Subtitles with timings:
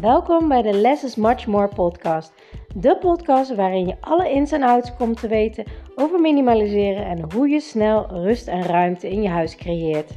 [0.00, 2.32] Welkom bij de Less is Much More podcast.
[2.74, 5.64] De podcast waarin je alle ins en outs komt te weten
[5.94, 10.10] over minimaliseren en hoe je snel rust en ruimte in je huis creëert.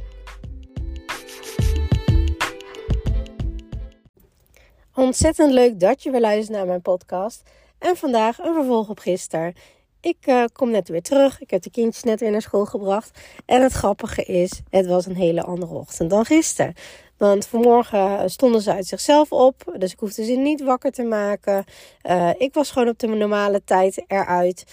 [4.94, 7.50] Ontzettend leuk dat je weer luistert naar mijn podcast.
[7.78, 9.54] En vandaag een vervolg op gisteren.
[10.00, 11.40] Ik uh, kom net weer terug.
[11.40, 13.20] Ik heb de kindjes net weer naar school gebracht.
[13.46, 16.74] En het grappige is, het was een hele andere ochtend dan gisteren.
[17.20, 19.74] Want vanmorgen stonden ze uit zichzelf op.
[19.76, 21.64] Dus ik hoefde ze niet wakker te maken.
[22.02, 24.64] Uh, ik was gewoon op de normale tijd eruit.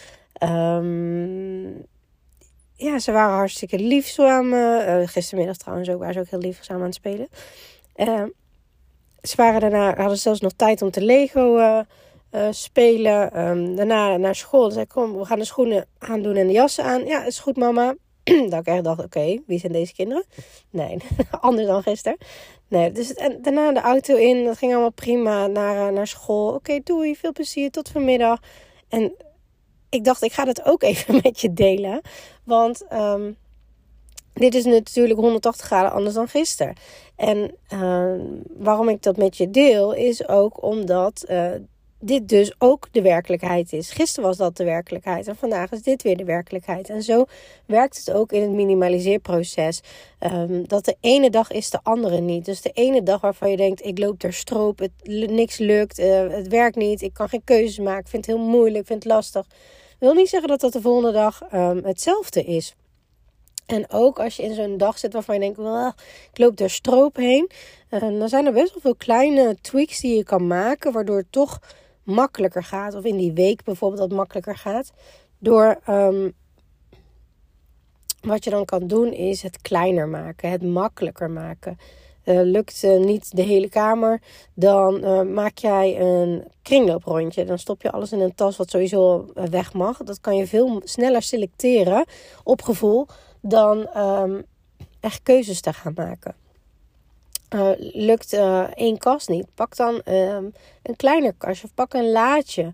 [0.43, 1.85] Um,
[2.73, 4.87] ja, ze waren hartstikke lief samen.
[4.89, 7.27] Uh, gistermiddag trouwens ook, waren ze ook heel lief aan het spelen.
[7.95, 8.23] Uh,
[9.21, 13.47] ze waren daarna, hadden zelfs nog tijd om te Lego uh, spelen.
[13.47, 14.71] Um, daarna naar school.
[14.71, 17.05] Zei kom, we gaan de schoenen aandoen en de jassen aan.
[17.05, 17.95] Ja, is goed mama.
[18.49, 20.25] dat ik echt dacht, oké, wie zijn deze kinderen?
[20.69, 20.97] Nee,
[21.39, 22.17] anders dan gisteren.
[22.67, 24.45] Nee, dus en daarna de auto in.
[24.45, 26.53] Dat ging allemaal prima naar, uh, naar school.
[26.53, 28.39] Oké, doei, veel plezier, tot vanmiddag.
[28.89, 29.15] En
[29.89, 32.01] ik dacht, ik ga dat ook even met je delen.
[32.43, 33.37] Want um,
[34.33, 36.75] dit is natuurlijk 180 graden anders dan gisteren.
[37.15, 38.13] En uh,
[38.57, 41.51] waarom ik dat met je deel, is ook omdat uh,
[41.99, 43.91] dit dus ook de werkelijkheid is.
[43.91, 46.89] Gisteren was dat de werkelijkheid en vandaag is dit weer de werkelijkheid.
[46.89, 47.25] En zo
[47.65, 49.81] werkt het ook in het minimaliseerproces.
[50.19, 52.45] Um, dat de ene dag is de andere niet.
[52.45, 54.91] Dus de ene dag waarvan je denkt, ik loop er stroop, het,
[55.29, 58.45] niks lukt, uh, het werkt niet, ik kan geen keuzes maken, ik vind het heel
[58.45, 59.45] moeilijk, ik vind het lastig.
[59.99, 62.75] wil niet zeggen dat dat de volgende dag um, hetzelfde is.
[63.65, 65.93] En ook als je in zo'n dag zit waarvan je denkt,
[66.31, 67.49] ik loop er stroop heen.
[67.91, 71.59] Uh, dan zijn er best wel veel kleine tweaks die je kan maken, waardoor toch
[72.07, 72.95] makkelijker gaat.
[72.95, 74.91] Of in die week bijvoorbeeld dat makkelijker gaat.
[75.39, 76.33] Door um,
[78.21, 81.77] wat je dan kan doen is het kleiner maken, het makkelijker maken.
[82.25, 84.21] Uh, lukt uh, niet de hele kamer,
[84.53, 87.45] dan uh, maak jij een kringlooprondje.
[87.45, 89.97] Dan stop je alles in een tas wat sowieso weg mag.
[89.97, 92.05] Dat kan je veel sneller selecteren
[92.43, 93.07] op gevoel
[93.41, 94.45] dan um,
[94.99, 96.35] echt keuzes te gaan maken.
[97.55, 100.53] Uh, lukt uh, één kast niet, pak dan um,
[100.83, 102.71] een kleiner kastje of pak een laadje.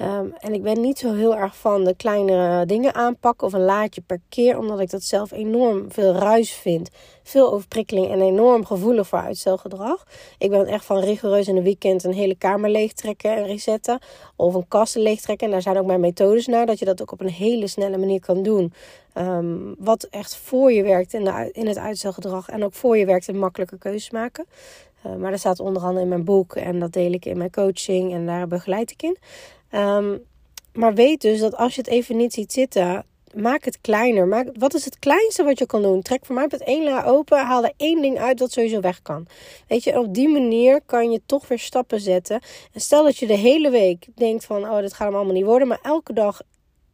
[0.00, 3.64] Um, en ik ben niet zo heel erg van de kleinere dingen aanpakken of een
[3.64, 6.90] laadje per keer, omdat ik dat zelf enorm veel ruis vind.
[7.22, 10.04] Veel overprikkeling en enorm gevoelig voor uitstelgedrag.
[10.38, 13.98] Ik ben echt van rigoureus in een weekend een hele kamer leegtrekken en resetten.
[14.36, 15.46] Of een kast leegtrekken.
[15.46, 17.98] En daar zijn ook mijn methodes naar, dat je dat ook op een hele snelle
[17.98, 18.72] manier kan doen.
[19.18, 23.06] Um, wat echt voor je werkt in, de, in het uitstelgedrag en ook voor je
[23.06, 24.46] werkt in makkelijke keuzes maken.
[25.06, 27.50] Uh, maar dat staat onder andere in mijn boek en dat deel ik in mijn
[27.50, 29.16] coaching en daar begeleid ik in.
[29.74, 30.24] Um,
[30.72, 33.04] maar weet dus dat als je het even niet ziet zitten,
[33.34, 34.26] maak het kleiner.
[34.26, 36.02] Maak, wat is het kleinste wat je kan doen?
[36.02, 37.38] Trek voor mij het één la open.
[37.38, 39.26] Haal er één ding uit wat sowieso weg kan.
[39.68, 42.40] Weet je, op die manier kan je toch weer stappen zetten.
[42.72, 45.44] En stel dat je de hele week denkt van, oh, dit gaat hem allemaal niet
[45.44, 45.68] worden.
[45.68, 46.40] Maar elke dag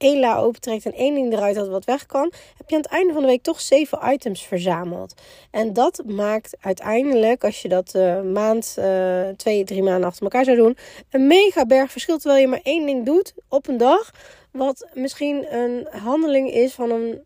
[0.00, 2.91] één la opentrekt en één ding eruit had wat weg kan, heb je aan het
[2.91, 5.15] einde van de week toch zeven items verzameld.
[5.50, 10.44] En dat maakt uiteindelijk, als je dat uh, maand, uh, twee, drie maanden achter elkaar
[10.44, 10.77] zou doen,
[11.11, 12.19] een mega berg verschil.
[12.19, 14.11] Terwijl je maar één ding doet op een dag,
[14.53, 17.22] wat misschien een handeling is van een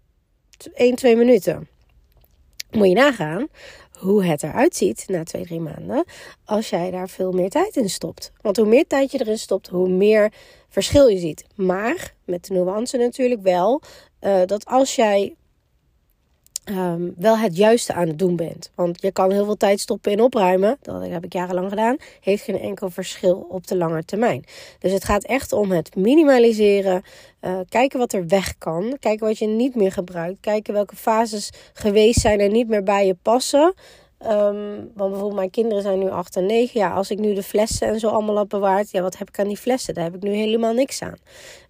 [0.75, 1.69] 1, 2 minuten.
[2.71, 3.49] Moet je nagaan
[3.99, 6.05] hoe het eruit ziet na twee, drie maanden.
[6.45, 8.33] Als jij daar veel meer tijd in stopt.
[8.41, 10.33] Want hoe meer tijd je erin stopt, hoe meer
[10.75, 11.45] verschil je ziet.
[11.55, 13.81] Maar met de nuance natuurlijk wel
[14.21, 15.35] uh, dat als jij
[16.65, 18.71] um, wel het juiste aan het doen bent.
[18.75, 20.77] Want je kan heel veel tijd stoppen in opruimen.
[20.83, 21.97] Dat heb ik jarenlang gedaan.
[22.21, 24.45] Heeft geen enkel verschil op de lange termijn.
[24.79, 27.03] Dus het gaat echt om het minimaliseren.
[27.41, 28.97] Uh, kijken wat er weg kan.
[29.01, 30.41] Kijken wat je niet meer gebruikt.
[30.41, 33.75] Kijken welke fases geweest zijn en niet meer bij je passen.
[34.27, 36.81] Um, want bijvoorbeeld mijn kinderen zijn nu 8 en 9.
[36.81, 38.91] Ja, als ik nu de flessen en zo allemaal heb bewaard.
[38.91, 39.95] Ja, wat heb ik aan die flessen?
[39.95, 41.17] Daar heb ik nu helemaal niks aan.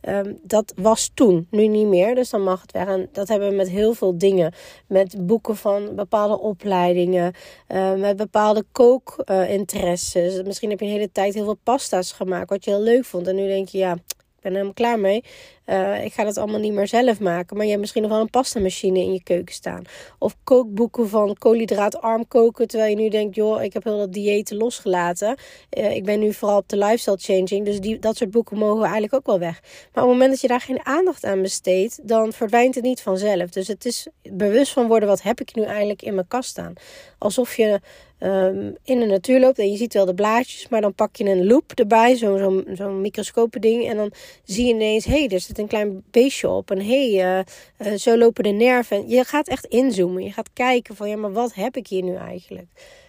[0.08, 2.14] Um, dat was toen, nu niet meer.
[2.14, 2.86] Dus dan mag het weg.
[2.86, 4.52] En dat hebben we met heel veel dingen.
[4.86, 7.32] Met boeken van bepaalde opleidingen.
[7.68, 10.42] Uh, met bepaalde kookinteresses.
[10.42, 12.50] Misschien heb je een hele tijd heel veel pasta's gemaakt.
[12.50, 13.26] Wat je heel leuk vond.
[13.26, 13.96] En nu denk je, ja
[14.44, 15.24] ben er helemaal klaar mee.
[15.66, 17.56] Uh, ik ga dat allemaal niet meer zelf maken.
[17.56, 19.82] Maar je hebt misschien nog wel een pastamachine in je keuken staan.
[20.18, 22.68] Of kookboeken van koolhydraatarm koken.
[22.68, 25.36] Terwijl je nu denkt, joh, ik heb heel dat diëten losgelaten.
[25.78, 27.64] Uh, ik ben nu vooral op de lifestyle changing.
[27.64, 29.60] Dus die, dat soort boeken mogen eigenlijk ook wel weg.
[29.62, 33.00] Maar op het moment dat je daar geen aandacht aan besteedt, dan verdwijnt het niet
[33.00, 33.50] vanzelf.
[33.50, 36.72] Dus het is bewust van worden, wat heb ik nu eigenlijk in mijn kast staan?
[37.18, 37.80] Alsof je
[38.24, 41.24] um, in de natuur loopt en je ziet wel de blaadjes, maar dan pak je
[41.24, 43.88] een loop erbij, zo'n zo, zo microscopen ding.
[43.88, 44.12] En dan
[44.44, 46.70] zie je ineens, hé, hey, er zit een klein beestje op.
[46.70, 47.44] En hé, hey,
[47.78, 49.08] uh, uh, zo lopen de nerven.
[49.08, 50.24] Je gaat echt inzoomen.
[50.24, 52.68] Je gaat kijken van, ja, maar wat heb ik hier nu eigenlijk?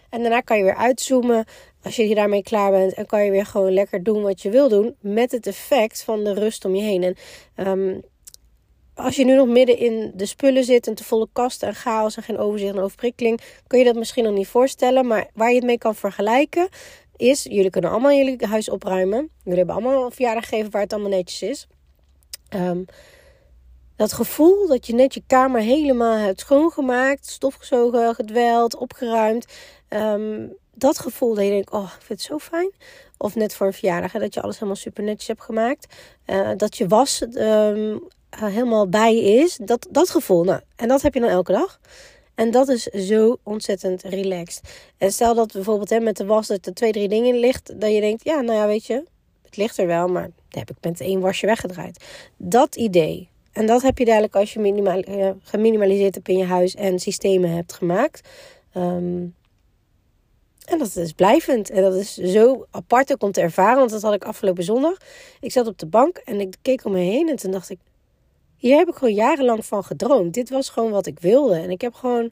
[0.09, 1.45] En daarna kan je weer uitzoomen
[1.83, 2.93] als je daarmee klaar bent.
[2.93, 4.95] En kan je weer gewoon lekker doen wat je wil doen.
[4.99, 7.15] Met het effect van de rust om je heen.
[7.55, 8.01] En um,
[8.95, 12.15] als je nu nog midden in de spullen zit, een te volle kast en chaos
[12.15, 15.07] en geen overzicht en overprikkeling, kun je dat misschien nog niet voorstellen.
[15.07, 16.69] Maar waar je het mee kan vergelijken,
[17.15, 19.29] is: jullie kunnen allemaal jullie huis opruimen.
[19.43, 21.67] Jullie hebben allemaal een verjaardag gegeven waar het allemaal netjes is.
[22.55, 22.85] Um,
[23.95, 29.45] dat gevoel dat je net je kamer helemaal hebt schoongemaakt, stofgezogen, gedweld, opgeruimd.
[29.89, 32.71] Um, dat gevoel dat je denkt, oh, ik vind het zo fijn.
[33.17, 35.93] Of net voor een verjaardag, dat je alles helemaal super netjes hebt gemaakt.
[36.25, 38.07] Uh, dat je was um,
[38.39, 39.59] helemaal bij is.
[39.61, 41.79] Dat, dat gevoel, nou, en dat heb je dan elke dag.
[42.35, 44.61] En dat is zo ontzettend relaxed.
[44.97, 47.79] En stel dat bijvoorbeeld hè, met de was dat er twee, drie dingen in ligt.
[47.79, 49.03] Dat je denkt, ja, nou ja, weet je,
[49.41, 52.03] het ligt er wel, maar dat heb ik met één wasje weggedraaid.
[52.37, 53.29] Dat idee.
[53.51, 56.99] En dat heb je dadelijk als je minimaal, uh, geminimaliseerd hebt in je huis en
[56.99, 58.29] systemen hebt gemaakt.
[58.77, 59.35] Um,
[60.65, 61.69] en dat is blijvend.
[61.69, 63.77] En dat is zo apart om te ervaren.
[63.77, 64.97] Want dat had ik afgelopen zondag.
[65.39, 67.29] Ik zat op de bank en ik keek om me heen.
[67.29, 67.79] En toen dacht ik,
[68.57, 70.33] hier heb ik gewoon jarenlang van gedroomd.
[70.33, 71.55] Dit was gewoon wat ik wilde.
[71.55, 72.31] En ik heb gewoon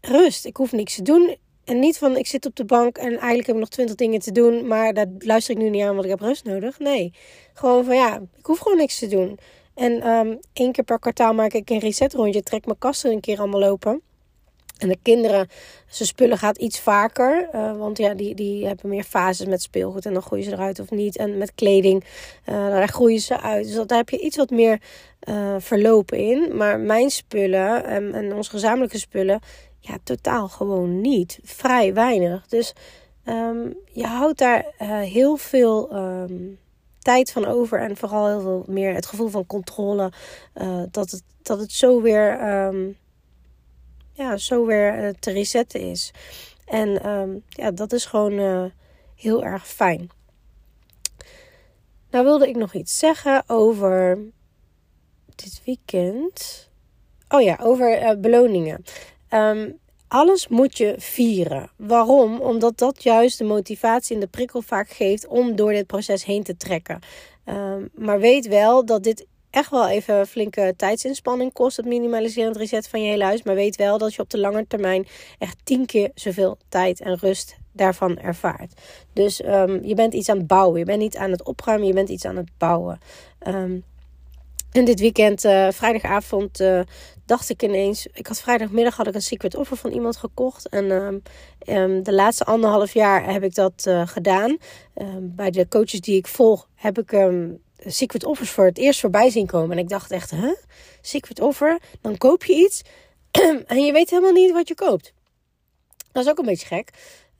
[0.00, 0.44] rust.
[0.44, 1.36] Ik hoef niks te doen.
[1.64, 4.20] En niet van, ik zit op de bank en eigenlijk heb ik nog twintig dingen
[4.20, 4.66] te doen.
[4.66, 6.78] Maar daar luister ik nu niet aan, want ik heb rust nodig.
[6.78, 7.12] Nee,
[7.54, 9.38] gewoon van ja, ik hoef gewoon niks te doen.
[9.74, 12.42] En um, één keer per kwartaal maak ik een reset rondje.
[12.42, 14.02] Trek mijn kasten een keer allemaal lopen.
[14.82, 15.48] En de kinderen,
[15.86, 17.48] ze spullen gaat iets vaker.
[17.54, 20.06] Uh, want ja, die, die hebben meer fases met speelgoed.
[20.06, 21.16] En dan groeien ze eruit of niet.
[21.16, 22.04] En met kleding,
[22.48, 23.66] uh, daar groeien ze uit.
[23.66, 24.80] Dus daar heb je iets wat meer
[25.28, 26.56] uh, verlopen in.
[26.56, 29.40] Maar mijn spullen en, en onze gezamenlijke spullen,
[29.78, 31.38] ja, totaal gewoon niet.
[31.42, 32.46] Vrij weinig.
[32.46, 32.72] Dus
[33.24, 34.64] um, je houdt daar
[35.04, 36.58] heel veel um,
[36.98, 37.80] tijd van over.
[37.80, 40.12] En vooral heel veel meer het gevoel van controle.
[40.90, 42.48] dat, het, dat het zo weer...
[42.64, 43.00] Um,
[44.12, 46.10] ja, zo weer eh, te resetten is.
[46.64, 48.64] En um, ja, dat is gewoon uh,
[49.16, 50.10] heel erg fijn.
[52.10, 54.18] Nou wilde ik nog iets zeggen over
[55.34, 56.68] dit weekend.
[57.28, 58.84] Oh ja, over uh, beloningen.
[59.30, 61.70] Um, alles moet je vieren.
[61.76, 62.40] Waarom?
[62.40, 66.42] Omdat dat juist de motivatie en de prikkel vaak geeft om door dit proces heen
[66.42, 67.00] te trekken.
[67.46, 71.76] Um, maar weet wel dat dit echt wel even flinke tijdsinspanning kost.
[71.76, 73.42] Het minimaliseren en reset van je hele huis.
[73.42, 75.06] Maar weet wel dat je op de lange termijn
[75.38, 78.80] echt tien keer zoveel tijd en rust daarvan ervaart.
[79.12, 80.78] Dus um, je bent iets aan het bouwen.
[80.78, 82.98] Je bent niet aan het opruimen, je bent iets aan het bouwen.
[83.46, 83.84] Um,
[84.72, 86.80] en dit weekend, uh, vrijdagavond, uh,
[87.26, 88.06] dacht ik ineens.
[88.12, 90.68] Ik had vrijdagmiddag had ik een secret offer van iemand gekocht.
[90.68, 94.56] En um, de laatste anderhalf jaar heb ik dat uh, gedaan.
[95.20, 97.12] Bij de coaches die ik volg, heb ik
[97.86, 99.70] Secret Offers voor het eerst voorbij zien komen.
[99.70, 100.54] En ik dacht echt, hè?
[101.00, 101.78] Secret Offer?
[102.00, 102.82] Dan koop je iets
[103.66, 105.12] en je weet helemaal niet wat je koopt.
[106.12, 106.90] Dat is ook een beetje gek.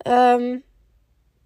[0.06, 0.62] Um,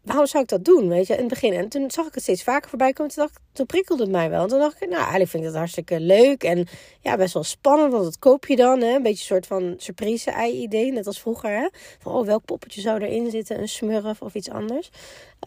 [0.07, 1.53] waarom zou ik dat doen, weet je, in het begin?
[1.53, 3.13] En toen zag ik het steeds vaker voorbij komen.
[3.13, 4.43] Toen, dacht, toen prikkelde het mij wel.
[4.43, 6.45] En toen dacht ik, nou, eigenlijk vind ik dat hartstikke leuk.
[6.45, 6.67] En
[7.01, 8.81] ja, best wel spannend, want dat koop je dan.
[8.81, 8.95] Hè?
[8.95, 11.51] Een beetje een soort van surprise-ei-idee, net als vroeger.
[11.51, 11.69] Hè?
[11.99, 13.61] Van, oh, welk poppetje zou erin zitten?
[13.61, 14.91] Een smurf of iets anders.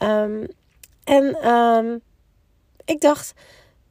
[0.04, 0.48] Um,
[1.04, 2.02] en um,
[2.90, 3.34] ik dacht,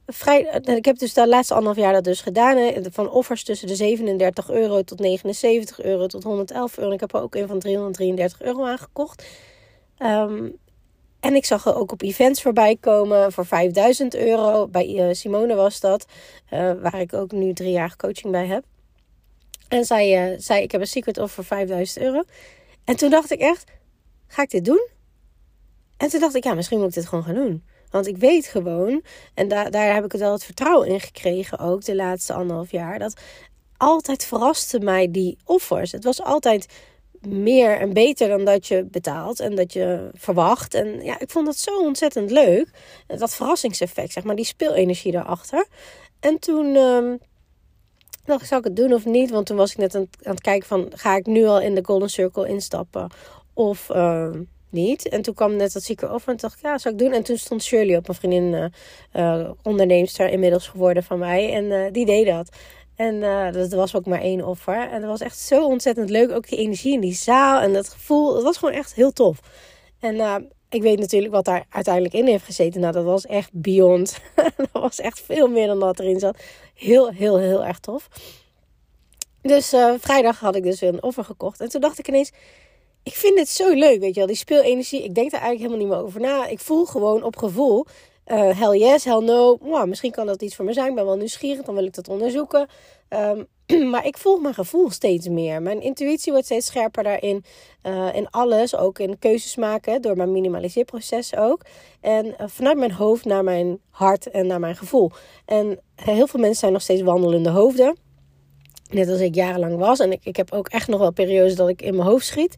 [0.06, 2.56] vrij, eh, ik heb dus de laatste anderhalf jaar dat dus gedaan.
[2.56, 6.92] Hè, van offers tussen de 37 euro tot 79 euro tot 111 euro.
[6.92, 9.26] Ik heb er ook een van 333 euro aangekocht.
[9.98, 10.56] Um,
[11.20, 14.68] en ik zag er ook op events voorbij komen voor 5000 euro.
[14.68, 16.06] Bij uh, Simone was dat,
[16.52, 18.64] uh, waar ik ook nu drie jaar coaching bij heb.
[19.68, 22.22] En zij zei, ik heb een secret offer voor 5000 euro.
[22.84, 23.64] En toen dacht ik echt,
[24.26, 24.88] ga ik dit doen?
[25.96, 27.62] En toen dacht ik, ja, misschien moet ik dit gewoon gaan doen.
[27.90, 29.02] Want ik weet gewoon,
[29.34, 32.98] en daar heb ik het wel het vertrouwen in gekregen ook de laatste anderhalf jaar.
[32.98, 33.20] Dat
[33.76, 35.92] altijd verraste mij die offers.
[35.92, 36.66] Het was altijd
[37.20, 40.74] meer en beter dan dat je betaalt en dat je verwacht.
[40.74, 42.68] En ja, ik vond dat zo ontzettend leuk.
[43.06, 45.66] Dat verrassingseffect, zeg maar, die speelenergie daarachter.
[46.20, 47.18] En toen um,
[48.24, 49.30] dacht ik, zou ik het doen of niet?
[49.30, 51.84] Want toen was ik net aan, het kijken van, ga ik nu al in de
[51.84, 53.10] Golden Circle instappen?
[53.54, 53.88] Of...
[53.88, 54.30] Uh,
[54.70, 55.08] niet.
[55.08, 57.12] En toen kwam net dat zieke over en dacht ik, ja, zou ik doen.
[57.12, 58.72] En toen stond Shirley op, een vriendin,
[59.14, 61.52] uh, uh, onderneemster inmiddels geworden van mij.
[61.52, 62.48] En uh, die deed dat.
[62.96, 63.20] En
[63.52, 64.90] dat was ook maar één offer.
[64.90, 66.30] En dat was echt zo ontzettend leuk.
[66.30, 68.34] Ook die energie in die zaal en dat gevoel.
[68.34, 69.40] Dat was gewoon echt heel tof.
[70.00, 72.80] En ik weet natuurlijk wat daar uiteindelijk in heeft gezeten.
[72.80, 74.18] Nou, dat was echt beyond.
[74.56, 76.38] dat was echt veel meer dan wat erin zat.
[76.74, 78.08] Heel, heel, heel erg tof.
[79.42, 81.60] Dus vrijdag had ik dus weer een offer gekocht.
[81.60, 82.32] En toen dacht ik ineens
[83.02, 84.26] ik vind het zo leuk, weet je wel.
[84.26, 86.46] Die speelenergie, ik denk daar eigenlijk helemaal niet meer over na.
[86.46, 87.86] Ik voel gewoon op gevoel,
[88.26, 89.58] uh, hell yes, hell no.
[89.60, 91.94] Wow, misschien kan dat iets voor me zijn, ik ben wel nieuwsgierig, dan wil ik
[91.94, 92.68] dat onderzoeken.
[93.08, 93.42] Ehm,
[93.90, 95.62] maar ik volg mijn gevoel steeds meer.
[95.62, 97.44] Mijn intuïtie wordt steeds scherper daarin.
[97.82, 101.62] Uh, in alles, ook in keuzes maken, door mijn minimaliseerproces ook.
[102.00, 105.10] En eh, vanuit mijn hoofd naar mijn hart en naar mijn gevoel.
[105.44, 107.96] En heel veel mensen zijn nog steeds wandelende hoofden.
[108.88, 109.98] Net als ik jarenlang was.
[109.98, 112.54] En ik, ik heb ook echt nog wel periodes dat ik in mijn hoofd schiet.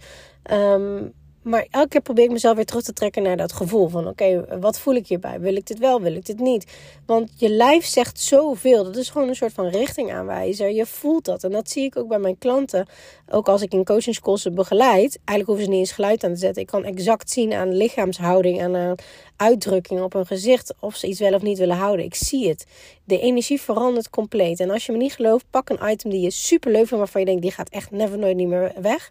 [0.53, 4.09] Um, maar elke keer probeer ik mezelf weer terug te trekken naar dat gevoel van
[4.09, 5.41] oké, wat voel ik hierbij?
[5.41, 6.67] Wil ik dit wel, wil ik dit niet?
[7.07, 8.85] Want je lijf zegt zoveel.
[8.85, 10.71] Dat is gewoon een soort van richtingaanwijzer.
[10.71, 11.45] Je voelt dat.
[11.45, 12.87] En dat zie ik ook bij mijn klanten.
[13.29, 15.19] Ook als ik in coachingscoursen begeleid.
[15.25, 16.63] Eigenlijk hoeven ze niet eens geluid aan te zetten.
[16.63, 18.95] Ik kan exact zien aan lichaamshouding en aan
[19.37, 22.05] uitdrukking op hun gezicht of ze iets wel of niet willen houden.
[22.05, 22.67] Ik zie het.
[23.05, 24.61] De energie verandert compleet.
[24.61, 27.21] En als je me niet gelooft, pak een item die je super leuk vindt, waarvan
[27.21, 29.11] je denkt die gaat echt never nooit niet meer weg.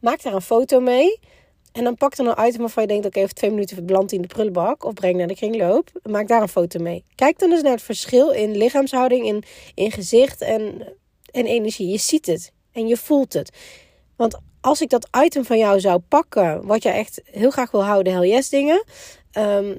[0.00, 1.18] Maak daar een foto mee.
[1.72, 4.20] En dan pak dan een item waarvan je denkt: oké, okay, twee minuten beland in
[4.20, 5.90] de prullenbak of breng naar de kringloop.
[6.02, 7.04] Maak daar een foto mee.
[7.14, 9.42] Kijk dan eens naar het verschil in lichaamshouding, in,
[9.74, 10.94] in gezicht en,
[11.30, 11.88] en energie.
[11.88, 13.56] Je ziet het en je voelt het.
[14.16, 17.84] Want als ik dat item van jou zou pakken, wat je echt heel graag wil
[17.84, 18.84] houden, hell yes dingen.
[19.30, 19.76] Ehm,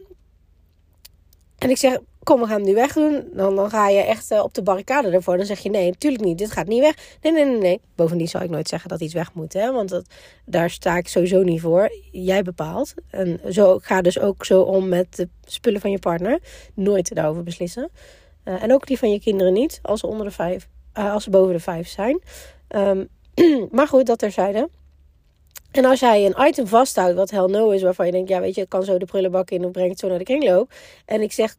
[1.58, 1.98] en ik zeg,
[2.30, 3.30] kom, we gaan hem nu wegdoen.
[3.34, 5.38] Dan, dan ga je echt uh, op de barricade ervoor.
[5.38, 6.38] Dan zeg je, nee, natuurlijk niet.
[6.38, 6.96] Dit gaat niet weg.
[7.22, 7.82] Nee, nee, nee, nee.
[7.96, 9.54] Bovendien zal ik nooit zeggen dat iets weg moet.
[9.54, 9.72] Hè?
[9.72, 10.06] Want dat,
[10.46, 11.92] daar sta ik sowieso niet voor.
[12.12, 12.94] Jij bepaalt.
[13.10, 16.40] En zo ga dus ook zo om met de spullen van je partner.
[16.74, 17.90] Nooit daarover beslissen.
[18.46, 19.80] Uh, en ook die van je kinderen niet.
[19.82, 20.68] Als ze, onder de vijf,
[20.98, 22.22] uh, als ze boven de vijf zijn.
[22.76, 23.08] Um,
[23.72, 24.70] maar goed, dat terzijde.
[25.72, 28.56] En als jij een item vasthoudt wat hell no is, waarvan je denkt, ja weet
[28.56, 30.72] je, ik kan zo de prullenbak in of breng het zo naar de kringloop.
[31.06, 31.56] En ik zeg,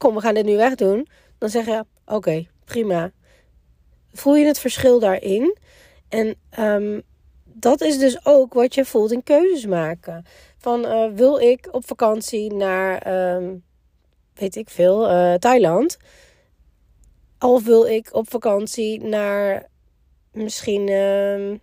[0.00, 1.08] kom, we gaan dit nu wegdoen.
[1.38, 3.10] Dan zeg je, oké, prima.
[4.12, 5.56] Voel je het verschil daarin?
[6.08, 7.02] En um,
[7.44, 10.24] dat is dus ook wat je voelt in keuzes maken.
[10.58, 13.64] Van, uh, wil ik op vakantie naar, um,
[14.34, 15.98] weet ik veel, uh, Thailand?
[17.38, 19.68] Of wil ik op vakantie naar
[20.32, 20.88] misschien...
[20.88, 21.58] Uh,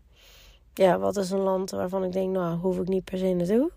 [0.73, 3.71] ja, wat is een land waarvan ik denk, nou, hoef ik niet per se naartoe.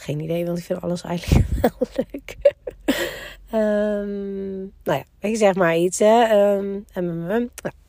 [0.00, 2.36] Geen idee, want ik vind alles eigenlijk wel leuk.
[3.52, 5.98] um, nou ja, ik zeg maar iets.
[5.98, 6.54] Hè.
[6.56, 7.48] Um, nou,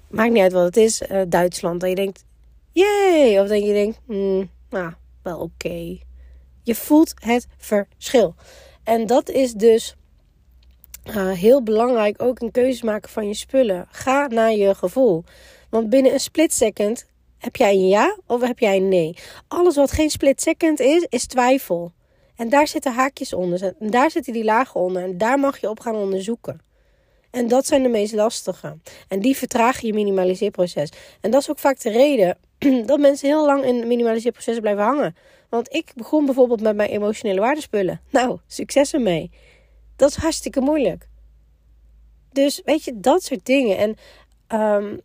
[0.09, 1.01] maakt niet uit wat het is.
[1.01, 1.79] Uh, Duitsland.
[1.79, 2.25] Dat je denkt,
[2.71, 3.41] jee.
[3.41, 5.97] Of dat je denkt, mm, nou, wel oké.
[6.63, 8.35] Je voelt het verschil.
[8.83, 9.95] En dat is dus
[11.05, 13.87] uh, heel belangrijk ook in keuzes maken van je spullen.
[13.91, 15.23] Ga naar je gevoel.
[15.69, 17.05] Want binnen een split second
[17.37, 19.15] heb jij een ja of heb jij een nee?
[19.47, 21.91] Alles wat geen split second is, is twijfel.
[22.41, 23.75] En daar zitten haakjes onder.
[23.79, 25.03] En daar zitten die lagen onder.
[25.03, 26.61] En daar mag je op gaan onderzoeken.
[27.31, 28.77] En dat zijn de meest lastige.
[29.07, 30.89] En die vertragen je minimaliseerproces.
[31.19, 32.37] En dat is ook vaak de reden
[32.85, 35.15] dat mensen heel lang in minimaliseerprocessen blijven hangen.
[35.49, 38.01] Want ik begon bijvoorbeeld met mijn emotionele waardespullen.
[38.09, 39.31] Nou, succes ermee.
[39.95, 41.07] Dat is hartstikke moeilijk.
[42.31, 43.77] Dus weet je, dat soort dingen.
[43.77, 43.95] En
[44.59, 45.01] um,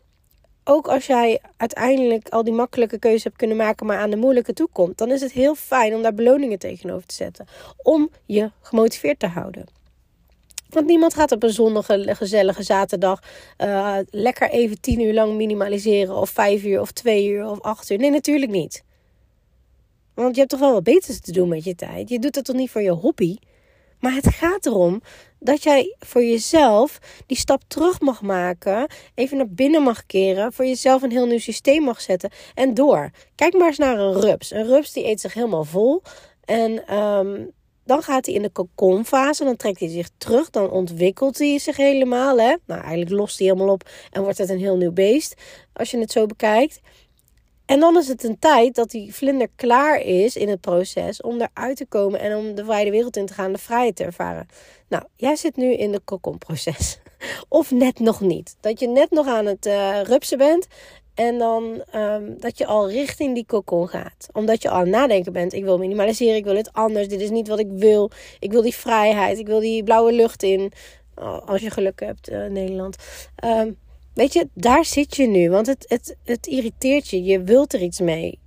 [0.69, 4.53] ook als jij uiteindelijk al die makkelijke keuzes hebt kunnen maken, maar aan de moeilijke
[4.53, 7.47] toekomt, dan is het heel fijn om daar beloningen tegenover te zetten.
[7.83, 9.65] Om je gemotiveerd te houden.
[10.69, 13.23] Want niemand gaat op een zonnige, gezellige zaterdag
[13.59, 16.17] uh, lekker even tien uur lang minimaliseren.
[16.17, 17.99] Of vijf uur, of twee uur, of acht uur.
[17.99, 18.85] Nee, natuurlijk niet.
[20.15, 22.09] Want je hebt toch wel wat beters te doen met je tijd.
[22.09, 23.37] Je doet het toch niet voor je hobby.
[24.01, 25.03] Maar het gaat erom
[25.39, 30.67] dat jij voor jezelf die stap terug mag maken, even naar binnen mag keren, voor
[30.67, 33.11] jezelf een heel nieuw systeem mag zetten en door.
[33.35, 34.51] Kijk maar eens naar een rups.
[34.51, 36.03] Een rups die eet zich helemaal vol
[36.45, 37.55] en um,
[37.87, 41.77] dan gaat hij in de kokonfase, dan trekt hij zich terug, dan ontwikkelt hij zich
[41.77, 42.39] helemaal.
[42.39, 42.55] Hè?
[42.67, 45.35] Nou, eigenlijk lost hij helemaal op en wordt het een heel nieuw beest,
[45.73, 46.81] als je het zo bekijkt.
[47.67, 51.41] En dan is het een tijd dat die vlinder klaar is in het proces om
[51.41, 54.49] eruit te komen en om de vrije wereld in te gaan, de vrijheid te ervaren.
[54.89, 56.99] Nou, jij zit nu in de kokonproces.
[57.49, 58.57] Of net nog niet.
[58.61, 60.67] Dat je net nog aan het uh, rupsen bent
[61.15, 64.29] en dan um, dat je al richting die kokon gaat.
[64.33, 65.53] Omdat je al aan het nadenken bent.
[65.53, 67.09] Ik wil minimaliseren, ik wil het anders.
[67.09, 68.11] Dit is niet wat ik wil.
[68.39, 70.73] Ik wil die vrijheid, ik wil die blauwe lucht in.
[71.47, 72.97] Als je geluk hebt, uh, Nederland.
[73.45, 73.79] Um,
[74.17, 75.51] Weet je, daar zit je nu.
[75.51, 77.23] Want het, het, het irriteert je.
[77.25, 78.39] Je wilt er iets mee.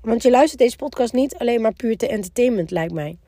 [0.00, 3.18] Want je luistert deze podcast niet alleen maar puur te entertainment, lijkt mij.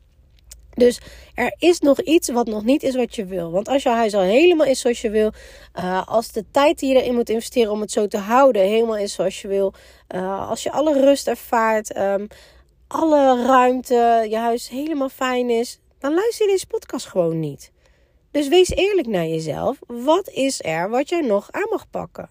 [0.75, 1.01] Dus
[1.35, 3.51] er is nog iets wat nog niet is wat je wil.
[3.51, 5.33] Want als jouw huis al helemaal is zoals je wil,
[5.79, 8.97] uh, als de tijd die je erin moet investeren om het zo te houden helemaal
[8.97, 9.73] is zoals je wil,
[10.15, 12.27] uh, als je alle rust ervaart, um,
[12.87, 17.73] alle ruimte, je huis helemaal fijn is, dan luister je deze podcast gewoon niet.
[18.35, 19.79] Dus wees eerlijk naar jezelf.
[19.87, 22.29] Wat is er wat jij nog aan mag pakken?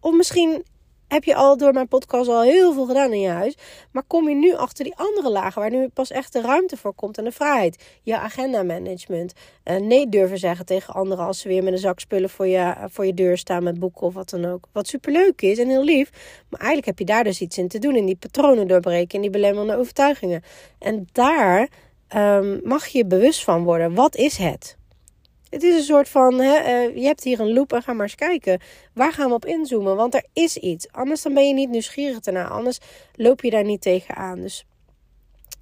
[0.00, 0.64] Of misschien
[1.08, 3.56] heb je al door mijn podcast al heel veel gedaan in je huis.
[3.90, 6.94] Maar kom je nu achter die andere lagen waar nu pas echt de ruimte voor
[6.94, 7.84] komt en de vrijheid.
[8.02, 9.32] Je agenda management.
[9.64, 12.74] Uh, nee durven zeggen tegen anderen als ze weer met een zak spullen voor je,
[12.86, 14.68] voor je deur staan met boeken of wat dan ook.
[14.72, 16.10] Wat superleuk is en heel lief.
[16.48, 17.96] Maar eigenlijk heb je daar dus iets in te doen.
[17.96, 20.42] In die patronen doorbreken, in die belemmerende overtuigingen.
[20.78, 21.68] En daar
[22.16, 23.94] um, mag je bewust van worden.
[23.94, 24.80] Wat is het?
[25.52, 28.06] Het is een soort van, hè, uh, je hebt hier een loop en ga maar
[28.06, 28.60] eens kijken.
[28.94, 29.96] Waar gaan we op inzoomen?
[29.96, 30.92] Want er is iets.
[30.92, 32.48] Anders dan ben je niet nieuwsgierig ernaar.
[32.48, 32.78] Anders
[33.14, 34.40] loop je daar niet tegenaan.
[34.40, 34.66] Dus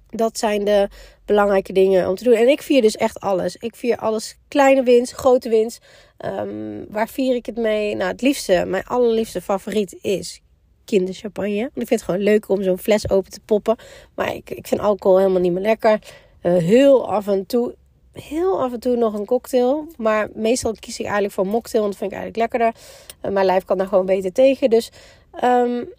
[0.09, 0.87] dat zijn de
[1.25, 2.33] belangrijke dingen om te doen.
[2.33, 3.55] En ik vier dus echt alles.
[3.55, 4.37] Ik vier alles.
[4.47, 5.85] Kleine winst, grote winst.
[6.25, 7.95] Um, waar vier ik het mee?
[7.95, 10.41] Nou, het liefste, mijn allerliefste favoriet is
[10.85, 11.61] kinderchampagne.
[11.61, 13.75] Want ik vind het gewoon leuk om zo'n fles open te poppen.
[14.15, 15.99] Maar ik, ik vind alcohol helemaal niet meer lekker.
[16.43, 17.75] Uh, heel af en toe
[18.13, 19.87] heel af en toe nog een cocktail.
[19.97, 21.83] Maar meestal kies ik eigenlijk voor mocktail.
[21.83, 22.81] Want dat vind ik eigenlijk lekkerder.
[23.33, 24.69] Mijn lijf kan daar gewoon beter tegen.
[24.69, 24.91] Dus
[25.43, 25.89] um,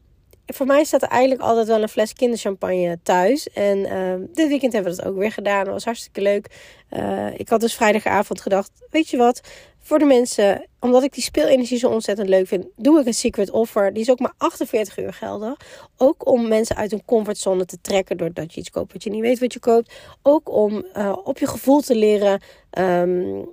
[0.46, 3.48] voor mij staat er eigenlijk altijd wel een fles kinderchampagne thuis.
[3.48, 5.64] En uh, dit weekend hebben we dat ook weer gedaan.
[5.64, 6.46] Dat was hartstikke leuk.
[6.90, 9.40] Uh, ik had dus vrijdagavond gedacht: weet je wat?
[9.84, 13.50] Voor de mensen, omdat ik die speelenergie zo ontzettend leuk vind, doe ik een secret
[13.50, 13.92] offer.
[13.92, 15.56] Die is ook maar 48 uur geldig.
[15.96, 19.20] Ook om mensen uit hun comfortzone te trekken doordat je iets koopt wat je niet
[19.20, 19.94] weet wat je koopt.
[20.22, 22.40] Ook om uh, op je gevoel te leren.
[22.78, 23.48] Um,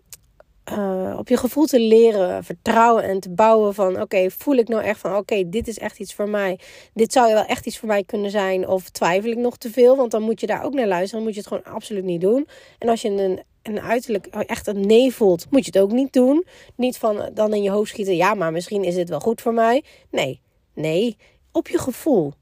[0.71, 4.83] uh, op je gevoel te leren vertrouwen en te bouwen van oké, voel ik nou
[4.83, 6.59] echt van oké, dit is echt iets voor mij.
[6.93, 9.95] Dit zou wel echt iets voor mij kunnen zijn of twijfel ik nog te veel,
[9.95, 11.15] want dan moet je daar ook naar luisteren.
[11.15, 12.48] Dan moet je het gewoon absoluut niet doen.
[12.77, 16.13] En als je een, een uiterlijk echt een nee voelt, moet je het ook niet
[16.13, 16.45] doen.
[16.75, 19.53] Niet van dan in je hoofd schieten, ja, maar misschien is het wel goed voor
[19.53, 19.83] mij.
[20.11, 20.41] Nee,
[20.73, 21.17] nee,
[21.51, 22.33] op je gevoel.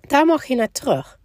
[0.00, 1.18] Daar mag je naar terug.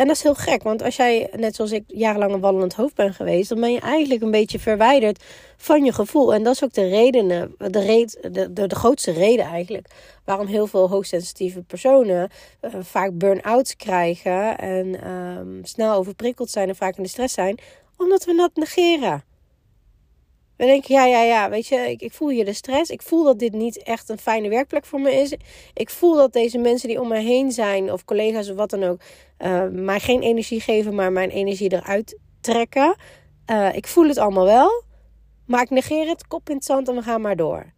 [0.00, 2.94] En dat is heel gek, want als jij, net zoals ik, jarenlang een wandelend hoofd
[2.94, 5.24] ben geweest, dan ben je eigenlijk een beetje verwijderd
[5.56, 6.34] van je gevoel.
[6.34, 7.28] En dat is ook de reden,
[7.58, 9.88] de, red, de, de, de grootste reden eigenlijk,
[10.24, 12.30] waarom heel veel hoogsensitieve personen
[12.62, 17.58] uh, vaak burn-outs krijgen en um, snel overprikkeld zijn en vaak in de stress zijn,
[17.96, 19.29] omdat we dat negeren.
[20.60, 22.90] We denken, ja, ja, ja, weet je, ik, ik voel hier de stress.
[22.90, 25.34] Ik voel dat dit niet echt een fijne werkplek voor me is.
[25.74, 28.82] Ik voel dat deze mensen die om me heen zijn, of collega's of wat dan
[28.82, 29.00] ook,
[29.38, 32.96] uh, mij geen energie geven, maar mijn energie eruit trekken.
[33.50, 34.82] Uh, ik voel het allemaal wel,
[35.46, 37.72] maar ik negeer het, kop in het zand en we gaan maar door.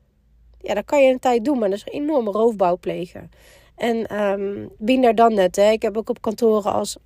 [0.59, 3.31] Ja, dat kan je een tijd doen, maar dat is een enorme roofbouw plegen.
[3.77, 5.71] En um, bin daar dan net, hè.
[5.71, 6.97] ik heb ook op kantoren als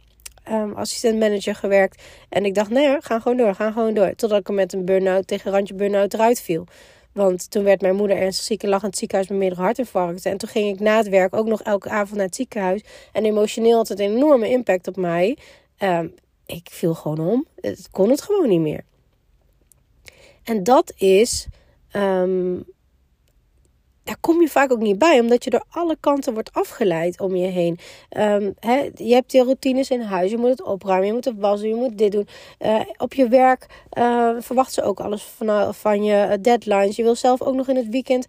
[0.50, 2.02] um, assistent manager gewerkt.
[2.28, 4.14] En ik dacht, nee, ga gewoon door, ga gewoon door.
[4.14, 6.66] Totdat ik er met een burn-out tegen randje burn-out eruit viel.
[7.12, 10.30] Want toen werd mijn moeder ernstig ziek en lag in het ziekenhuis met meerdere hartinfarcten.
[10.30, 12.84] En toen ging ik na het werk ook nog elke avond naar het ziekenhuis.
[13.12, 15.38] En emotioneel had het een enorme impact op mij.
[15.78, 16.14] Um,
[16.46, 17.46] ik viel gewoon om.
[17.60, 18.84] Het kon het gewoon niet meer.
[20.44, 21.46] En dat is
[21.92, 22.64] um,
[24.06, 27.36] daar kom je vaak ook niet bij, omdat je door alle kanten wordt afgeleid om
[27.36, 27.78] je heen.
[28.16, 28.54] Um,
[28.94, 31.74] je hebt je routines in huis, je moet het opruimen, je moet het wassen, je
[31.74, 32.28] moet dit doen.
[32.58, 33.66] Uh, op je werk
[33.98, 36.96] uh, verwacht ze ook alles van, van je deadlines.
[36.96, 38.26] Je wil zelf ook nog in het weekend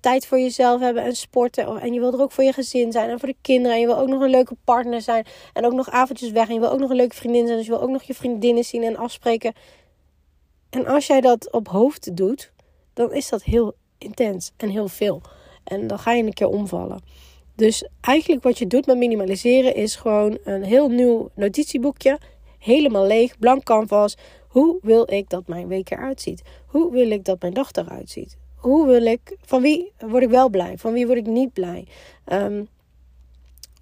[0.00, 1.80] tijd voor jezelf hebben en sporten.
[1.80, 3.74] En je wil er ook voor je gezin zijn en voor de kinderen.
[3.74, 6.48] En je wil ook nog een leuke partner zijn en ook nog avondjes weg.
[6.48, 8.14] En je wil ook nog een leuke vriendin zijn, dus je wil ook nog je
[8.14, 9.52] vriendinnen zien en afspreken.
[10.70, 12.52] En als jij dat op hoofd doet,
[12.94, 15.20] dan is dat heel intens en heel veel.
[15.64, 17.00] En dan ga je een keer omvallen.
[17.54, 22.18] Dus eigenlijk wat je doet met minimaliseren is gewoon een heel nieuw notitieboekje.
[22.58, 24.16] Helemaal leeg, blank canvas.
[24.48, 26.42] Hoe wil ik dat mijn week eruit ziet?
[26.66, 28.36] Hoe wil ik dat mijn dag eruit ziet?
[28.56, 30.78] Hoe wil ik, van wie word ik wel blij?
[30.78, 31.86] Van wie word ik niet blij?
[32.32, 32.68] Um,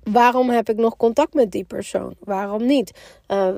[0.04, 2.14] Waarom heb ik nog contact met die persoon?
[2.20, 2.90] Waarom niet?
[3.28, 3.48] Uh,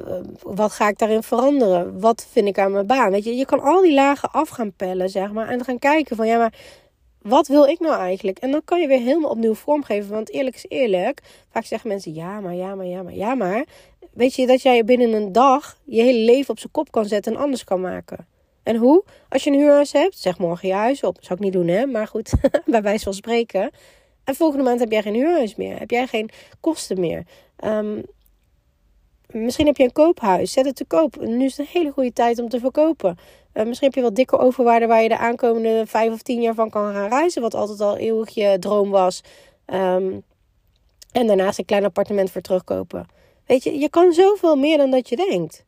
[0.42, 2.00] wat ga ik daarin veranderen?
[2.00, 3.10] Wat vind ik aan mijn baan?
[3.10, 5.48] Weet je, je kan al die lagen af gaan pellen, zeg maar.
[5.48, 6.54] En gaan kijken van, ja, maar
[7.22, 8.38] wat wil ik nou eigenlijk?
[8.38, 10.10] En dan kan je weer helemaal opnieuw vormgeven.
[10.10, 11.22] Want eerlijk is eerlijk.
[11.50, 13.64] Vaak zeggen mensen, ja, maar, ja, maar, ja, maar, ja, maar.
[14.12, 17.32] Weet je dat jij binnen een dag je hele leven op zijn kop kan zetten
[17.32, 18.26] en anders kan maken?
[18.62, 19.04] En hoe?
[19.28, 21.16] Als je een huurhuis hebt, zeg morgen je huis op.
[21.20, 21.86] Zou ik niet doen, hè?
[21.86, 22.32] Maar goed,
[22.66, 23.70] bij wijze van spreken.
[24.26, 25.78] En volgende maand heb jij geen huurhuis meer.
[25.78, 27.24] Heb jij geen kosten meer.
[27.64, 28.02] Um,
[29.30, 30.52] misschien heb je een koophuis.
[30.52, 31.16] Zet het te koop.
[31.20, 33.18] Nu is het een hele goede tijd om te verkopen.
[33.54, 36.54] Uh, misschien heb je wat dikke overwaarde waar je de aankomende vijf of tien jaar
[36.54, 37.42] van kan gaan reizen.
[37.42, 39.22] Wat altijd al eeuwig je droom was.
[39.66, 40.22] Um,
[41.12, 43.06] en daarnaast een klein appartement voor terugkopen.
[43.46, 45.64] Weet je, je kan zoveel meer dan dat je denkt.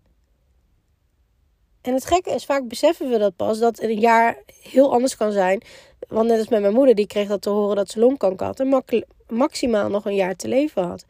[1.88, 5.32] En het gekke is, vaak beseffen we dat pas, dat een jaar heel anders kan
[5.32, 5.62] zijn.
[6.08, 8.60] Want net als met mijn moeder, die kreeg dat te horen dat ze longkanker had.
[8.60, 8.82] En
[9.28, 11.04] maximaal nog een jaar te leven had.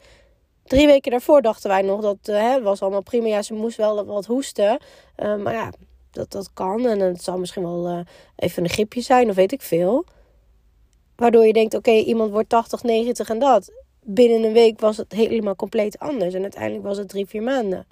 [0.65, 3.27] Drie weken daarvoor dachten wij nog dat uh, het was allemaal prima.
[3.27, 4.79] Ja, ze moest wel wat hoesten.
[5.17, 5.73] Uh, maar ja,
[6.11, 6.87] dat, dat kan.
[6.87, 8.01] En het zal misschien wel uh,
[8.37, 10.05] even een gripje zijn of weet ik veel.
[11.17, 13.73] Waardoor je denkt, oké, iemand wordt 80, 90 en dat.
[14.01, 16.35] Binnen een week was het helemaal compleet anders.
[16.35, 17.87] En uiteindelijk was het drie, vier maanden.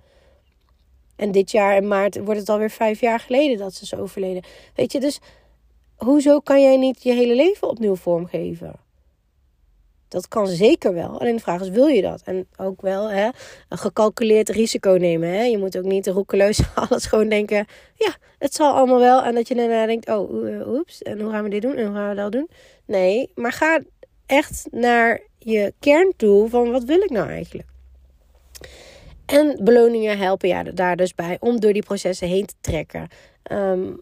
[1.16, 4.42] En dit jaar in maart wordt het alweer vijf jaar geleden dat ze is overleden.
[4.74, 5.20] Weet je, dus
[5.96, 8.72] hoezo kan jij niet je hele leven opnieuw vormgeven?
[10.08, 11.20] Dat kan zeker wel.
[11.20, 12.22] Alleen de vraag is, wil je dat?
[12.24, 13.28] En ook wel hè,
[13.68, 15.28] een gecalculeerd risico nemen.
[15.28, 15.42] Hè?
[15.42, 17.66] Je moet ook niet roekeloos alles gewoon denken...
[17.94, 19.22] ja, het zal allemaal wel.
[19.22, 21.02] En dat je daarna denkt, oh, oeps.
[21.02, 21.76] En hoe gaan we dit doen?
[21.76, 22.48] En hoe gaan we dat doen?
[22.84, 23.80] Nee, maar ga
[24.26, 27.68] echt naar je kern toe van wat wil ik nou eigenlijk?
[29.26, 33.08] En beloningen helpen ja, daar dus bij om door die processen heen te trekken.
[33.42, 33.92] Ehm,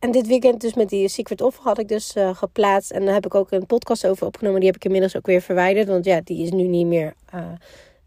[0.00, 2.90] en dit weekend dus met die Secret Offer had ik dus uh, geplaatst.
[2.90, 4.60] En daar heb ik ook een podcast over opgenomen.
[4.60, 5.88] Die heb ik inmiddels ook weer verwijderd.
[5.88, 7.44] Want ja, die is nu niet meer, uh,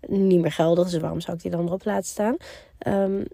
[0.07, 0.89] niet meer geldig.
[0.89, 2.37] Dus waarom zou ik die dan erop laten staan?
[2.87, 3.25] Um,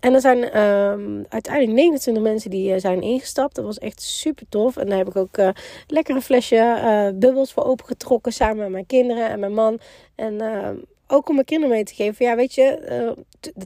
[0.00, 3.54] en er zijn um, uiteindelijk 29 mensen die uh, zijn ingestapt.
[3.54, 4.76] Dat was echt super tof.
[4.76, 5.48] En daar heb ik ook uh,
[5.86, 8.32] lekker een flesje bubbels voor opengetrokken.
[8.32, 9.78] Samen met mijn kinderen en mijn man.
[10.14, 10.76] En ehm,
[11.10, 12.26] ook om mijn kinderen mee te geven.
[12.26, 13.14] Ja, weet je.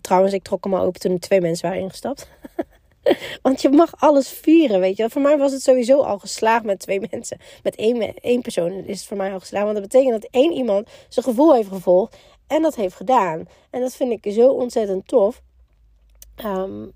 [0.00, 2.28] trouwens, ik trok hem al open toen er twee mensen waren ingestapt.
[3.42, 5.10] Want je mag alles vieren, weet je.
[5.10, 7.38] Voor mij was het sowieso al geslaagd met twee mensen.
[7.62, 9.64] Met één, één persoon is het voor mij al geslaagd.
[9.64, 12.16] Want dat betekent dat één iemand zijn gevoel heeft gevolgd.
[12.46, 13.44] En dat heeft gedaan.
[13.70, 15.42] En dat vind ik zo ontzettend tof.
[16.44, 16.92] Um,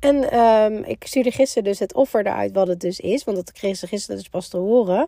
[0.00, 3.24] en um, ik stuurde gisteren dus het offer eruit wat het dus is.
[3.24, 5.06] Want dat kreeg ze gisteren dus pas te horen.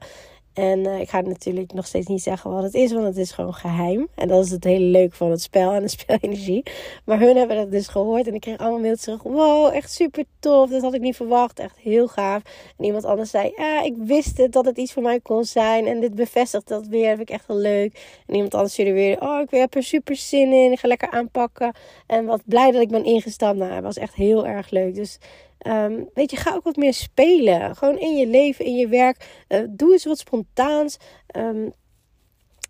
[0.55, 3.33] En uh, ik ga natuurlijk nog steeds niet zeggen wat het is, want het is
[3.33, 4.09] gewoon geheim.
[4.15, 6.63] En dat is het hele leuke van het spel en de spelenergie.
[7.05, 9.23] Maar hun hebben dat dus gehoord en ik kreeg allemaal mailtjes terug.
[9.23, 10.71] Wow, echt super tof.
[10.71, 11.59] Dat had ik niet verwacht.
[11.59, 12.43] Echt heel gaaf.
[12.79, 15.87] En iemand anders zei, ja, ik wist het dat het iets voor mij kon zijn.
[15.87, 17.09] En dit bevestigt dat weer.
[17.09, 18.23] Dat vind ik echt wel leuk.
[18.27, 20.73] En iemand anders stuurde weer, oh, ik heb er super zin in.
[20.73, 21.75] Ik ga lekker aanpakken.
[22.07, 23.59] En wat blij dat ik ben ingestapt.
[23.59, 24.95] Nou, het was echt heel erg leuk.
[24.95, 25.19] Dus
[25.67, 27.77] Um, weet je, ga ook wat meer spelen.
[27.77, 29.45] Gewoon in je leven, in je werk.
[29.49, 30.97] Uh, doe eens wat spontaans.
[31.37, 31.73] Um,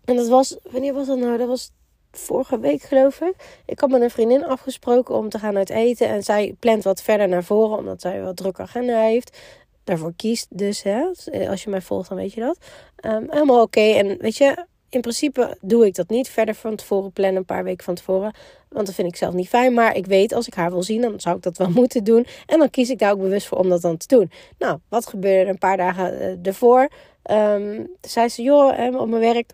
[0.05, 1.37] en dat was, wanneer was dat nou?
[1.37, 1.71] Dat was
[2.11, 3.61] vorige week geloof ik.
[3.65, 6.07] Ik had met een vriendin afgesproken om te gaan uit eten.
[6.07, 9.37] En zij plant wat verder naar voren, omdat zij wat drukke agenda heeft.
[9.83, 11.05] Daarvoor kiest dus, hè.
[11.49, 12.57] Als je mij volgt, dan weet je dat.
[13.05, 13.79] Um, helemaal oké.
[13.79, 17.63] En weet je, in principe doe ik dat niet verder van tevoren plannen, een paar
[17.63, 18.33] weken van tevoren.
[18.69, 19.73] Want dat vind ik zelf niet fijn.
[19.73, 22.25] Maar ik weet, als ik haar wil zien, dan zou ik dat wel moeten doen.
[22.45, 24.31] En dan kies ik daar ook bewust voor om dat dan te doen.
[24.57, 26.89] Nou, wat gebeurde een paar dagen uh, ervoor?
[27.31, 29.51] Um, zei ze, joh, op mijn werk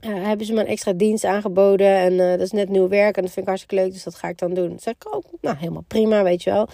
[0.00, 1.86] uh, hebben ze me een extra dienst aangeboden.
[1.86, 3.92] En uh, dat is net nieuw werk en dat vind ik hartstikke leuk.
[3.92, 4.68] Dus dat ga ik dan doen.
[4.68, 6.68] Dan zeg ik ook, nou helemaal prima, weet je wel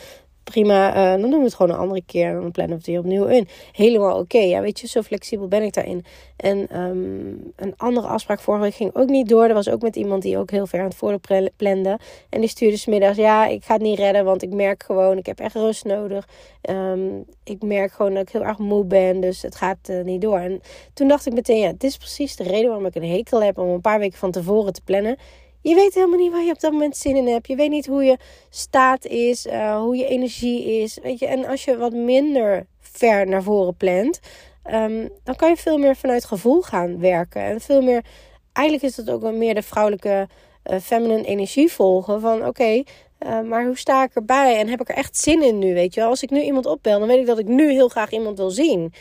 [0.44, 2.32] prima, uh, dan doen we het gewoon een andere keer.
[2.32, 3.48] Dan plannen we het weer opnieuw in.
[3.72, 4.38] Helemaal oké.
[4.38, 6.04] Ja, weet je, zo flexibel ben ik daarin.
[6.36, 9.44] En um, een andere afspraak vorige week ging ook niet door.
[9.44, 11.98] Er was ook met iemand die ook heel ver aan het voordeel plande.
[12.28, 14.24] En die stuurde smiddags, ja, ik ga het niet redden.
[14.24, 16.28] Want ik merk gewoon, ik heb echt rust nodig.
[16.70, 19.20] Um, ik merk gewoon dat ik heel erg moe ben.
[19.20, 20.38] Dus het gaat uh, niet door.
[20.38, 20.60] En
[20.94, 23.58] toen dacht ik meteen, ja, dit is precies de reden waarom ik een hekel heb
[23.58, 25.16] om een paar weken van tevoren te plannen.
[25.62, 27.46] Je weet helemaal niet waar je op dat moment zin in hebt.
[27.46, 28.16] Je weet niet hoe je
[28.50, 30.98] staat is, uh, hoe je energie is.
[31.02, 31.26] Weet je?
[31.26, 34.20] En als je wat minder ver naar voren plant,
[34.66, 37.42] um, dan kan je veel meer vanuit gevoel gaan werken.
[37.42, 38.04] En veel meer,
[38.52, 40.28] eigenlijk is het ook wel meer de vrouwelijke
[40.70, 42.20] uh, feminine energie volgen.
[42.20, 42.82] Van oké,
[43.26, 44.58] uh, maar hoe sta ik erbij?
[44.58, 45.74] En heb ik er echt zin in nu?
[45.74, 48.10] Weet je, als ik nu iemand opbel, dan weet ik dat ik nu heel graag
[48.10, 48.92] iemand wil zien.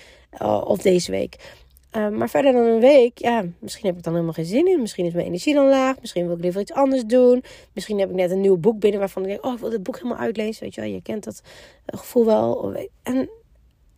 [0.42, 1.36] Uh, of deze week.
[1.98, 4.82] Uh, maar verder dan een week, ja, misschien heb ik dan helemaal geen zin in.
[4.82, 6.00] Misschien is mijn energie dan laag.
[6.00, 7.44] Misschien wil ik liever iets anders doen.
[7.74, 9.84] Misschien heb ik net een nieuw boek binnen waarvan ik denk, oh, ik wil dit
[9.84, 10.64] boek helemaal uitlezen.
[10.64, 11.42] Weet je wel, je kent dat
[11.86, 12.76] gevoel wel.
[13.04, 13.30] En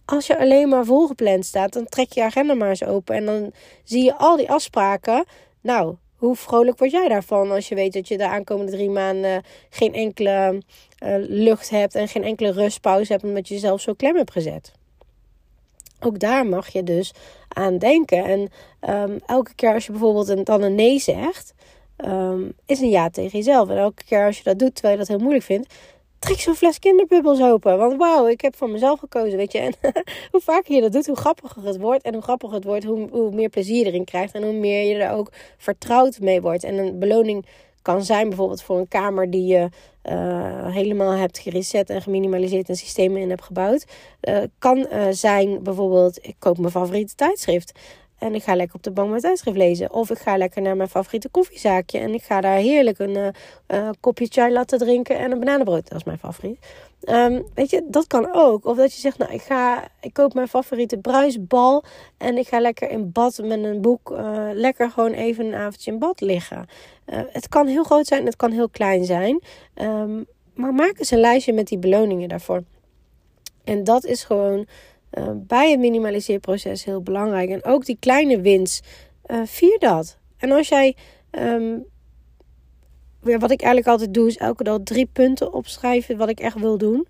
[0.06, 3.16] als je alleen maar volgepland staat, dan trek je agenda maar eens open.
[3.16, 3.52] En dan
[3.84, 5.26] zie je al die afspraken.
[5.62, 9.44] Nou, hoe vrolijk word jij daarvan als je weet dat je de aankomende drie maanden
[9.70, 10.62] geen enkele
[11.04, 14.72] uh, lucht hebt en geen enkele rustpauze hebt omdat je jezelf zo klem hebt gezet?
[16.06, 17.14] Ook daar mag je dus
[17.48, 18.24] aan denken.
[18.24, 18.50] En
[18.90, 21.54] um, elke keer als je bijvoorbeeld een, dan een nee zegt,
[22.06, 23.70] um, is een ja tegen jezelf.
[23.70, 25.74] En elke keer als je dat doet terwijl je dat heel moeilijk vindt,
[26.20, 27.78] trek zo'n fles kinderbubbels open.
[27.78, 29.60] Want wauw, ik heb voor mezelf gekozen, weet je.
[29.60, 29.74] En
[30.32, 32.04] hoe vaker je dat doet, hoe grappiger het wordt.
[32.04, 34.34] En hoe grappiger het wordt, hoe, hoe meer plezier je erin krijgt.
[34.34, 36.64] En hoe meer je er ook vertrouwd mee wordt.
[36.64, 37.46] En een beloning
[37.84, 39.70] kan zijn bijvoorbeeld voor een kamer die je
[40.10, 43.86] uh, helemaal hebt gereset en geminimaliseerd en systemen in hebt gebouwd.
[44.22, 47.80] Uh, kan uh, zijn bijvoorbeeld, ik koop mijn favoriete tijdschrift.
[48.24, 49.94] En ik ga lekker op de bank mijn tijdschrift lezen.
[49.94, 52.00] Of ik ga lekker naar mijn favoriete koffiezaakje.
[52.00, 53.34] En ik ga daar heerlijk een
[54.00, 55.90] kopje chai laten drinken en een bananenbrood.
[55.90, 56.58] Dat is mijn favoriet.
[57.10, 58.66] Um, weet je, dat kan ook.
[58.66, 61.84] Of dat je zegt, nou, ik ga, ik koop mijn favoriete bruisbal
[62.18, 65.92] en ik ga lekker in bad met een boek, uh, lekker gewoon even een avondje
[65.92, 66.66] in bad liggen.
[67.06, 69.42] Het kan heel groot zijn, het kan heel klein zijn.
[69.76, 72.64] Um, maar maak eens een lijstje met die beloningen daarvoor.
[73.64, 74.66] En dat is gewoon
[75.18, 77.50] uh, bij het minimaliseerproces heel belangrijk.
[77.50, 78.88] En ook die kleine winst,
[79.28, 80.18] uh, vier dat.
[80.38, 80.96] En als jij,
[81.32, 81.86] um,
[83.22, 86.78] wat ik eigenlijk altijd doe, is elke dag drie punten opschrijven wat ik echt wil
[86.78, 87.08] doen.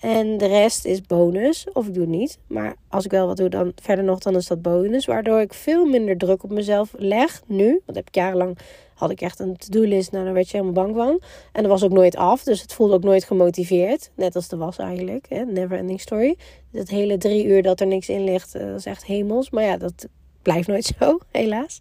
[0.00, 1.66] En de rest is bonus.
[1.72, 2.38] Of ik doe het niet.
[2.46, 5.06] Maar als ik wel wat doe, dan verder nog, dan is dat bonus.
[5.06, 7.80] Waardoor ik veel minder druk op mezelf leg nu.
[7.84, 8.58] Want heb ik jarenlang
[8.94, 10.12] had ik echt een to-do-list.
[10.12, 11.20] Nou, daar werd je helemaal bang van.
[11.52, 12.42] En dat was ook nooit af.
[12.42, 14.10] Dus het voelde ook nooit gemotiveerd.
[14.14, 15.26] Net als de was eigenlijk.
[15.28, 15.44] Hè?
[15.44, 16.36] Never ending story.
[16.72, 19.50] Dat hele drie uur dat er niks in ligt, eh, dat is echt hemels.
[19.50, 20.08] Maar ja, dat
[20.42, 21.80] blijft nooit zo, helaas.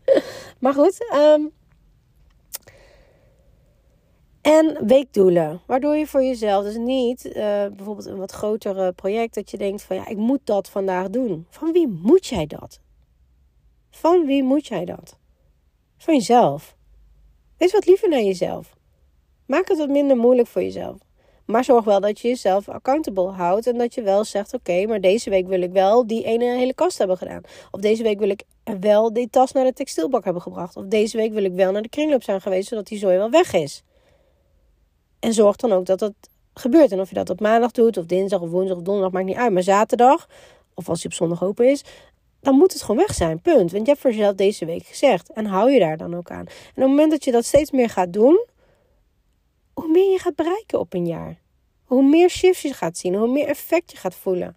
[0.59, 1.13] maar goed.
[1.15, 1.51] Um,
[4.43, 5.61] en weekdoelen.
[5.65, 7.33] Waardoor je voor jezelf dus niet uh,
[7.75, 11.45] bijvoorbeeld een wat groter project dat je denkt van ja, ik moet dat vandaag doen.
[11.49, 12.79] Van wie moet jij dat?
[13.89, 15.17] Van wie moet jij dat?
[15.97, 16.75] Van jezelf.
[17.63, 18.75] Wees wat liever naar jezelf.
[19.45, 20.97] Maak het wat minder moeilijk voor jezelf.
[21.45, 23.67] Maar zorg wel dat je jezelf accountable houdt.
[23.67, 26.73] En dat je wel zegt: Oké, maar deze week wil ik wel die ene hele
[26.73, 27.41] kast hebben gedaan.
[27.71, 28.43] Of deze week wil ik
[28.79, 30.75] wel die tas naar de textielbak hebben gebracht.
[30.75, 33.29] Of deze week wil ik wel naar de kringloop zijn geweest, zodat die zooi wel
[33.29, 33.83] weg is.
[35.19, 36.13] En zorg dan ook dat dat
[36.53, 36.91] gebeurt.
[36.91, 39.37] En of je dat op maandag doet, of dinsdag, of woensdag, of donderdag, maakt niet
[39.37, 39.53] uit.
[39.53, 40.27] Maar zaterdag,
[40.73, 41.83] of als je op zondag open is,
[42.43, 43.41] dan moet het gewoon weg zijn.
[43.41, 43.71] Punt.
[43.71, 45.31] Want je hebt voor jezelf deze week gezegd.
[45.31, 46.45] En hou je daar dan ook aan.
[46.45, 48.45] En op het moment dat je dat steeds meer gaat doen,
[49.73, 51.41] hoe meer je gaat bereiken op een jaar.
[51.83, 54.55] Hoe meer shifts je gaat zien, hoe meer effect je gaat voelen.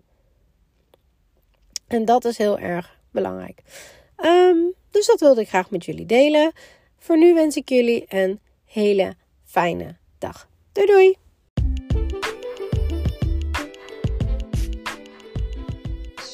[1.87, 3.63] En dat is heel erg belangrijk.
[4.17, 4.59] Ehm,
[4.91, 6.53] dus dat wilde ik graag met jullie delen.
[6.99, 10.49] Voor nu wens ik jullie een hele fijne dag.
[10.73, 11.26] Doei doei!